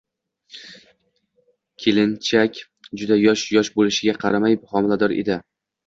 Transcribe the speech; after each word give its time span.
Kelinchak 1.85 2.59
juda 3.03 3.21
yosh, 3.27 3.47
yosh 3.61 3.73
bo`lishiga 3.79 4.21
qaramay 4.27 4.61
homilador 4.77 5.21
edi 5.25 5.43